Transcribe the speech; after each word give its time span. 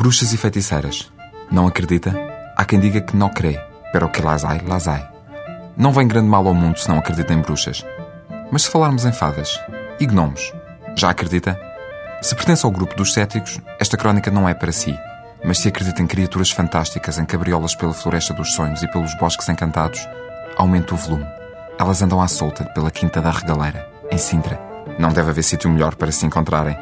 Bruxas 0.00 0.32
e 0.32 0.38
feiticeiras. 0.38 1.12
Não 1.52 1.66
acredita? 1.66 2.14
Há 2.56 2.64
quem 2.64 2.80
diga 2.80 3.02
que 3.02 3.14
não 3.14 3.28
crê, 3.28 3.60
pero 3.92 4.08
que 4.08 4.22
las 4.22 4.46
hay, 4.46 4.58
las 4.66 4.88
hay. 4.88 5.06
Não 5.76 5.92
vem 5.92 6.08
grande 6.08 6.26
mal 6.26 6.48
ao 6.48 6.54
mundo 6.54 6.78
se 6.78 6.88
não 6.88 6.96
acredita 6.96 7.34
em 7.34 7.42
bruxas. 7.42 7.84
Mas 8.50 8.62
se 8.62 8.70
falarmos 8.70 9.04
em 9.04 9.12
fadas 9.12 9.60
e 10.00 10.06
gnomos, 10.06 10.54
já 10.96 11.10
acredita? 11.10 11.60
Se 12.22 12.34
pertence 12.34 12.64
ao 12.64 12.72
grupo 12.72 12.96
dos 12.96 13.12
céticos, 13.12 13.60
esta 13.78 13.98
crónica 13.98 14.30
não 14.30 14.48
é 14.48 14.54
para 14.54 14.72
si. 14.72 14.98
Mas 15.44 15.58
se 15.58 15.68
acredita 15.68 16.00
em 16.00 16.06
criaturas 16.06 16.50
fantásticas, 16.50 17.18
em 17.18 17.26
cabriolas 17.26 17.74
pela 17.74 17.92
floresta 17.92 18.32
dos 18.32 18.54
sonhos 18.54 18.82
e 18.82 18.90
pelos 18.90 19.14
bosques 19.18 19.50
encantados, 19.50 20.08
aumente 20.56 20.94
o 20.94 20.96
volume. 20.96 21.26
Elas 21.78 22.00
andam 22.00 22.22
à 22.22 22.26
solta 22.26 22.64
pela 22.72 22.90
Quinta 22.90 23.20
da 23.20 23.30
Regaleira, 23.30 23.86
em 24.10 24.16
Sintra. 24.16 24.58
Não 24.98 25.12
deve 25.12 25.28
haver 25.28 25.42
sítio 25.44 25.68
melhor 25.68 25.94
para 25.94 26.10
se 26.10 26.24
encontrarem. 26.24 26.74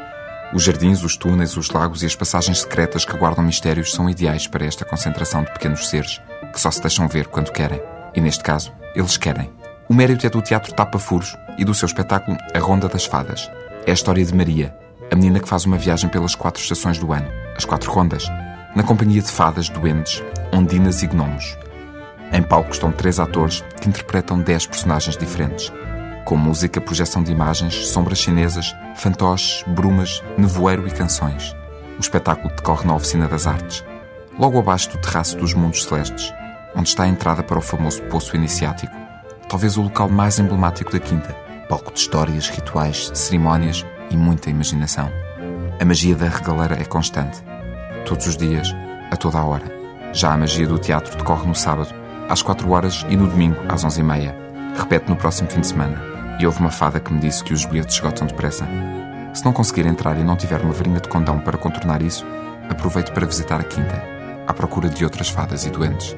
Os 0.51 0.63
jardins, 0.63 1.03
os 1.03 1.15
túneis, 1.15 1.55
os 1.55 1.69
lagos 1.69 2.01
e 2.01 2.07
as 2.07 2.15
passagens 2.15 2.61
secretas 2.61 3.05
que 3.05 3.15
guardam 3.15 3.43
mistérios 3.43 3.91
são 3.91 4.09
ideais 4.09 4.47
para 4.47 4.65
esta 4.65 4.83
concentração 4.83 5.43
de 5.43 5.53
pequenos 5.53 5.87
seres 5.87 6.19
que 6.51 6.59
só 6.59 6.71
se 6.71 6.81
deixam 6.81 7.07
ver 7.07 7.27
quando 7.27 7.51
querem. 7.51 7.79
E 8.15 8.19
neste 8.19 8.43
caso, 8.43 8.71
eles 8.95 9.15
querem. 9.15 9.51
O 9.87 9.93
mérito 9.93 10.25
é 10.25 10.29
do 10.29 10.41
teatro 10.41 10.73
Tapa 10.73 10.97
Furos 10.97 11.37
e 11.57 11.63
do 11.63 11.75
seu 11.75 11.85
espetáculo 11.85 12.35
A 12.55 12.59
Ronda 12.59 12.87
das 12.87 13.05
Fadas. 13.05 13.49
É 13.85 13.91
a 13.91 13.93
história 13.93 14.25
de 14.25 14.33
Maria, 14.33 14.75
a 15.11 15.15
menina 15.15 15.39
que 15.39 15.47
faz 15.47 15.65
uma 15.65 15.77
viagem 15.77 16.09
pelas 16.09 16.33
quatro 16.33 16.61
estações 16.61 16.97
do 16.97 17.13
ano, 17.13 17.27
as 17.55 17.65
quatro 17.65 17.91
rondas, 17.91 18.27
na 18.75 18.81
companhia 18.81 19.21
de 19.21 19.31
fadas, 19.31 19.69
doentes, 19.69 20.23
ondinas 20.51 21.03
e 21.03 21.07
gnomos. 21.07 21.55
Em 22.33 22.41
palco 22.41 22.71
estão 22.71 22.91
três 22.91 23.19
atores 23.19 23.63
que 23.79 23.87
interpretam 23.87 24.39
dez 24.39 24.65
personagens 24.65 25.15
diferentes 25.15 25.71
com 26.29 26.37
música, 26.37 26.79
projeção 26.79 27.23
de 27.23 27.31
imagens, 27.31 27.87
sombras 27.87 28.19
chinesas, 28.19 28.75
fantoches, 28.93 29.63
brumas, 29.65 30.23
nevoeiro 30.37 30.87
e 30.87 30.91
canções. 30.91 31.55
O 31.97 32.01
espetáculo 32.01 32.53
decorre 32.55 32.85
na 32.85 32.93
Oficina 32.93 33.27
das 33.27 33.47
Artes, 33.47 33.83
logo 34.37 34.59
abaixo 34.59 34.91
do 34.91 34.99
terraço 34.99 35.35
dos 35.37 35.55
Mundos 35.55 35.85
Celestes, 35.85 36.31
onde 36.75 36.89
está 36.89 37.05
a 37.05 37.07
entrada 37.07 37.41
para 37.41 37.57
o 37.57 37.61
famoso 37.63 38.03
Poço 38.03 38.35
Iniciático, 38.35 38.93
talvez 39.49 39.75
o 39.75 39.81
local 39.81 40.07
mais 40.07 40.37
emblemático 40.37 40.91
da 40.91 40.99
Quinta, 40.99 41.35
palco 41.67 41.91
de 41.91 41.99
histórias, 41.99 42.47
rituais, 42.47 43.09
cerimónias 43.15 43.83
e 44.11 44.15
muita 44.15 44.51
imaginação. 44.51 45.11
A 45.81 45.83
magia 45.83 46.15
da 46.15 46.27
regaleira 46.27 46.79
é 46.79 46.85
constante, 46.85 47.43
todos 48.05 48.27
os 48.27 48.37
dias, 48.37 48.71
a 49.09 49.17
toda 49.17 49.39
a 49.39 49.43
hora. 49.43 49.65
Já 50.13 50.31
a 50.31 50.37
magia 50.37 50.67
do 50.67 50.77
teatro 50.77 51.17
decorre 51.17 51.47
no 51.47 51.55
sábado, 51.55 51.89
às 52.29 52.43
4 52.43 52.69
horas 52.69 53.03
e 53.09 53.17
no 53.17 53.25
domingo, 53.25 53.59
às 53.67 53.83
11h30. 53.83 54.35
Repete 54.77 55.09
no 55.09 55.15
próximo 55.15 55.49
fim 55.49 55.61
de 55.61 55.67
semana 55.67 56.08
e 56.39 56.45
houve 56.45 56.59
uma 56.59 56.71
fada 56.71 56.99
que 56.99 57.13
me 57.13 57.19
disse 57.19 57.43
que 57.43 57.53
os 57.53 57.65
bilhetes 57.65 57.95
esgotam 57.95 58.25
depressa. 58.25 58.67
Se 59.33 59.43
não 59.43 59.53
conseguir 59.53 59.85
entrar 59.85 60.17
e 60.17 60.23
não 60.23 60.37
tiver 60.37 60.61
uma 60.61 60.73
varinha 60.73 60.99
de 60.99 61.09
condão 61.09 61.39
para 61.39 61.57
contornar 61.57 62.01
isso, 62.01 62.25
aproveite 62.69 63.11
para 63.11 63.25
visitar 63.25 63.59
a 63.59 63.63
quinta, 63.63 64.01
à 64.47 64.53
procura 64.53 64.89
de 64.89 65.03
outras 65.03 65.29
fadas 65.29 65.65
e 65.65 65.69
doentes. 65.69 66.15